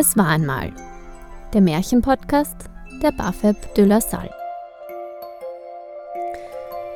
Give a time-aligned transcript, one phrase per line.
[0.00, 0.72] Es war einmal
[1.52, 2.54] der Märchenpodcast
[3.02, 4.32] der Bafeb de la Salle.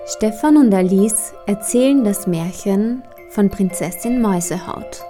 [0.07, 5.05] Stefan und Alice erzählen das Märchen von Prinzessin Mäusehaut.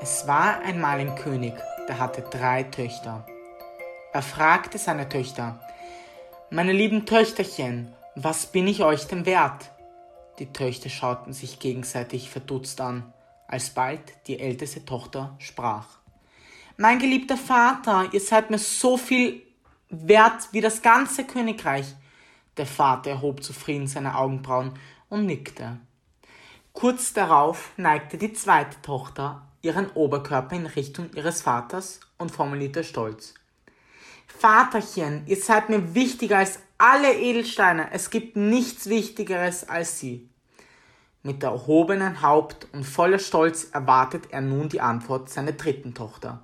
[0.00, 1.54] Es war einmal ein König,
[1.88, 3.26] der hatte drei Töchter.
[4.12, 5.58] Er fragte seine Töchter,
[6.48, 9.71] meine lieben Töchterchen, was bin ich euch denn wert?
[10.42, 13.12] Die Töchter schauten sich gegenseitig verdutzt an,
[13.46, 15.86] alsbald die älteste Tochter sprach.
[16.76, 19.40] Mein geliebter Vater, ihr seid mir so viel
[19.88, 21.94] wert wie das ganze Königreich.
[22.56, 24.72] Der Vater erhob zufrieden seine Augenbrauen
[25.08, 25.78] und nickte.
[26.72, 33.34] Kurz darauf neigte die zweite Tochter ihren Oberkörper in Richtung ihres Vaters und formulierte stolz.
[34.26, 37.92] Vaterchen, ihr seid mir wichtiger als alle Edelsteine.
[37.92, 40.28] Es gibt nichts Wichtigeres als sie.
[41.24, 46.42] Mit erhobenem Haupt und voller Stolz erwartet er nun die Antwort seiner dritten Tochter.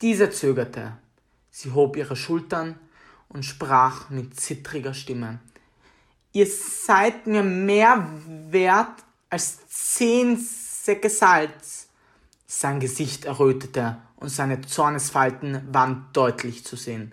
[0.00, 0.96] Diese zögerte.
[1.50, 2.78] Sie hob ihre Schultern
[3.28, 5.40] und sprach mit zittriger Stimme.
[6.32, 11.88] Ihr seid mir mehr wert als zehn Säcke Salz.
[12.46, 17.12] Sein Gesicht errötete und seine Zornesfalten waren deutlich zu sehen.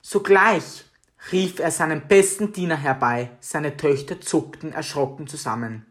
[0.00, 0.84] Sogleich
[1.32, 5.86] rief er seinen besten Diener herbei, seine Töchter zuckten erschrocken zusammen.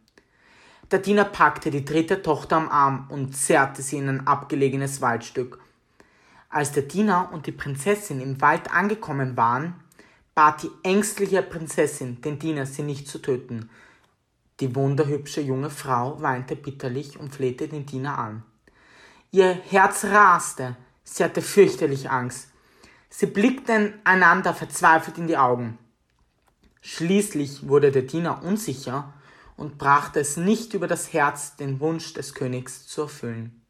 [0.92, 5.59] Der Diener packte die dritte Tochter am Arm und zerrte sie in ein abgelegenes Waldstück.
[6.50, 9.75] Als der Diener und die Prinzessin im Wald angekommen waren,
[10.34, 13.69] bat die ängstliche Prinzessin den Diener, sie nicht zu töten,
[14.59, 18.44] die wunderhübsche junge Frau weinte bitterlich und flehte den Diener an.
[19.30, 22.50] Ihr Herz raste, sie hatte fürchterlich Angst.
[23.09, 25.77] Sie blickten einander verzweifelt in die Augen.
[26.81, 29.13] Schließlich wurde der Diener unsicher
[29.56, 33.62] und brachte es nicht über das Herz, den Wunsch des Königs zu erfüllen.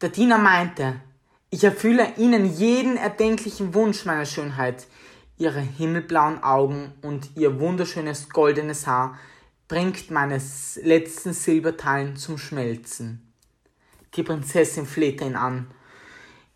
[0.00, 1.00] Der Diener meinte,
[1.50, 4.86] ich erfülle Ihnen jeden erdenklichen Wunsch, meine Schönheit.
[5.38, 9.18] Ihre himmelblauen Augen und Ihr wunderschönes goldenes Haar
[9.68, 13.32] bringt meines letzten Silberteilen zum Schmelzen.
[14.14, 15.68] Die Prinzessin flehte ihn an,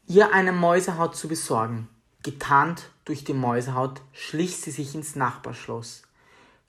[0.09, 1.89] ihr eine Mäusehaut zu besorgen.
[2.23, 6.03] Getarnt durch die Mäusehaut schlich sie sich ins Nachbarschloss.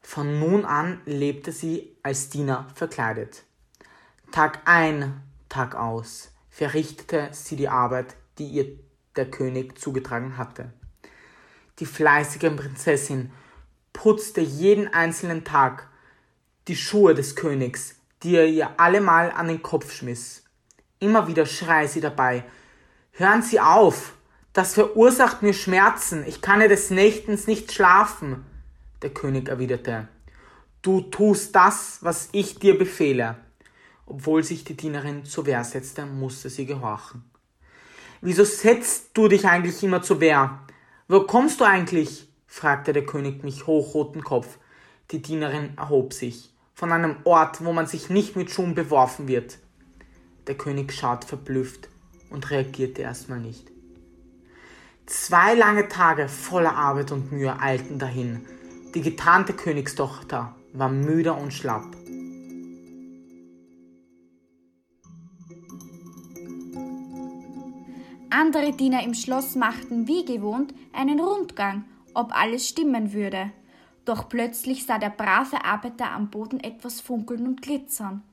[0.02, 3.44] Von nun an lebte sie als Diener verkleidet.
[4.32, 8.66] Tag ein, Tag aus verrichtete sie die Arbeit, die ihr
[9.16, 10.74] der König zugetragen hatte.
[11.80, 13.32] Die fleißige Prinzessin
[13.94, 15.88] putzte jeden einzelnen Tag
[16.68, 20.44] die Schuhe des Königs, die er ihr allemal an den Kopf schmiss.
[21.00, 22.44] Immer wieder schrei sie dabei.
[23.20, 24.14] Hören Sie auf!
[24.54, 26.24] Das verursacht mir Schmerzen.
[26.26, 28.46] Ich kann ja des Nächtens nicht schlafen.
[29.02, 30.08] Der König erwiderte.
[30.82, 33.36] Du tust das, was ich dir befehle.
[34.06, 37.30] Obwohl sich die Dienerin zur Wehr setzte, musste sie gehorchen.
[38.22, 40.58] Wieso setzt du dich eigentlich immer zur Wehr?
[41.10, 42.30] Wo kommst du eigentlich?
[42.48, 44.60] fragte der König mich hochroten Kopf.
[45.12, 49.58] Die Dienerin erhob sich von einem Ort, wo man sich nicht mit Schuhen beworfen wird.
[50.48, 51.90] Der König schaut verblüfft
[52.30, 53.72] und reagierte erstmal nicht.
[55.06, 58.46] Zwei lange Tage voller Arbeit und Mühe eilten dahin.
[58.94, 61.86] Die getarnte Königstochter war müde und schlapp.
[68.32, 73.52] Andere Diener im Schloss machten wie gewohnt einen Rundgang, ob alles stimmen würde.
[74.06, 78.24] Doch plötzlich sah der brave Arbeiter am Boden etwas funkeln und glitzern.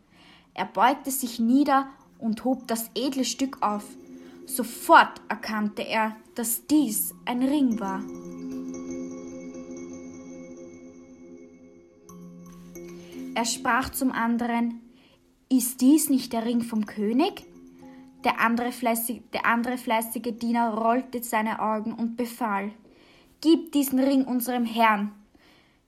[0.55, 1.89] Er beugte sich nieder
[2.19, 3.85] und hob das edle Stück auf.
[4.47, 8.03] Sofort erkannte er, dass dies ein Ring war.
[13.35, 14.81] Er sprach zum anderen
[15.51, 17.45] Ist dies nicht der Ring vom König?
[18.25, 22.73] Der andere, fleißige, der andere fleißige Diener rollte seine Augen und befahl
[23.43, 25.13] Gib diesen Ring unserem Herrn,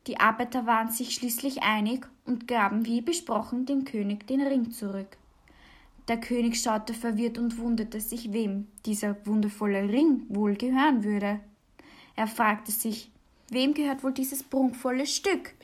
[0.08, 5.18] die Arbeiter waren sich schließlich einig und gaben wie besprochen dem König den Ring zurück.
[6.08, 11.40] Der König schaute verwirrt und wunderte sich, wem dieser wundervolle Ring wohl gehören würde.
[12.16, 13.10] Er fragte sich,
[13.50, 15.54] wem gehört wohl dieses prunkvolle Stück?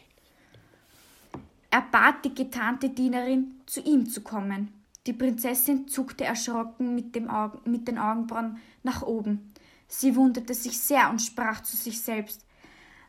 [1.71, 4.69] Er bat die getarnte Dienerin, zu ihm zu kommen.
[5.07, 9.53] Die Prinzessin zuckte erschrocken mit, Augen, mit den Augenbrauen nach oben.
[9.89, 12.45] Sie wunderte sich sehr und sprach zu sich selbst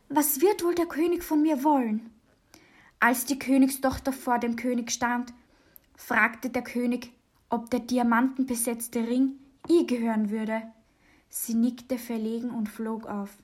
[0.10, 2.12] was wird wohl der König von mir wollen?
[3.00, 5.34] Als die Königstochter vor dem König stand,
[5.96, 7.12] fragte der König,
[7.50, 9.34] ob der diamantenbesetzte Ring
[9.68, 10.62] ihr gehören würde.
[11.30, 13.38] Sie nickte verlegen und flog auf.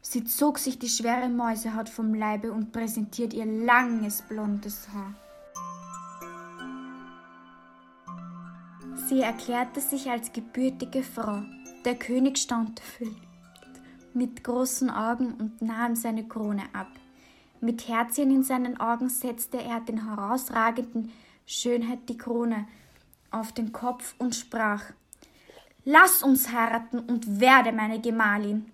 [0.00, 5.14] Sie zog sich die schwere Mäusehaut vom Leibe und präsentiert ihr langes blondes Haar.
[9.08, 11.42] Sie erklärte sich als gebürtige Frau.
[11.84, 12.82] Der König stand
[14.14, 16.88] mit großen Augen und nahm seine Krone ab.
[17.60, 21.12] Mit Herzchen in seinen Augen setzte er den herausragenden
[21.46, 22.66] Schönheit die Krone
[23.36, 24.82] auf den Kopf und sprach
[25.84, 28.66] Lass uns heiraten und werde meine Gemahlin.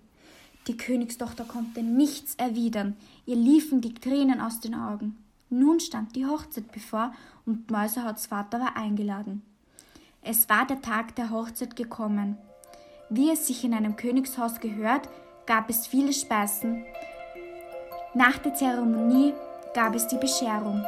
[0.67, 2.95] Die Königstochter konnte nichts erwidern,
[3.25, 5.17] ihr liefen die Tränen aus den Augen.
[5.49, 7.13] Nun stand die Hochzeit bevor
[7.45, 9.43] und Mäusehauts Vater war eingeladen.
[10.23, 12.37] Es war der Tag der Hochzeit gekommen.
[13.09, 15.07] Wie es sich in einem Königshaus gehört,
[15.45, 16.83] gab es viele Speisen.
[18.15, 19.33] Nach der Zeremonie
[19.75, 20.83] gab es die Bescherung.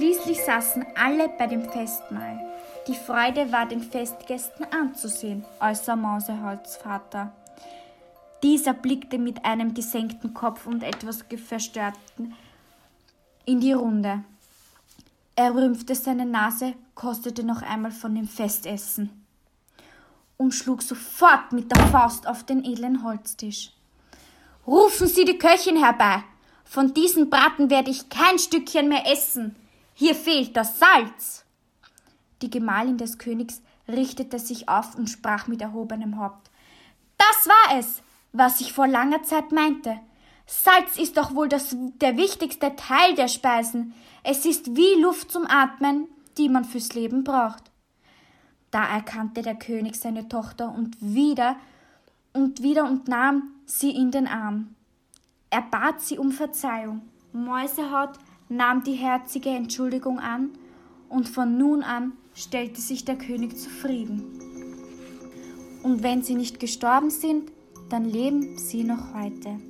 [0.00, 2.40] Schließlich saßen alle bei dem Festmahl.
[2.88, 7.34] Die Freude war den Festgästen anzusehen, außer Mauseholz Vater.
[8.42, 12.34] Dieser blickte mit einem gesenkten Kopf und etwas verstörten
[13.44, 14.24] in die Runde.
[15.36, 19.10] Er rümpfte seine Nase, kostete noch einmal von dem Festessen
[20.38, 23.72] und schlug sofort mit der Faust auf den edlen Holztisch.
[24.66, 26.24] Rufen Sie die Köchin herbei!
[26.64, 29.56] Von diesem Braten werde ich kein Stückchen mehr essen.
[30.00, 31.44] Hier fehlt das Salz.
[32.40, 36.50] Die Gemahlin des Königs richtete sich auf und sprach mit erhobenem Haupt.
[37.18, 38.00] Das war es,
[38.32, 40.00] was ich vor langer Zeit meinte.
[40.46, 43.92] Salz ist doch wohl das, der wichtigste Teil der Speisen.
[44.22, 46.08] Es ist wie Luft zum Atmen,
[46.38, 47.64] die man fürs Leben braucht.
[48.70, 51.56] Da erkannte der König seine Tochter und wieder
[52.32, 54.74] und wieder und nahm sie in den Arm.
[55.50, 57.02] Er bat sie um Verzeihung.
[57.34, 58.18] Mäusehaut
[58.50, 60.50] nahm die herzige Entschuldigung an,
[61.08, 64.22] und von nun an stellte sich der König zufrieden.
[65.82, 67.50] Und wenn sie nicht gestorben sind,
[67.88, 69.69] dann leben sie noch heute.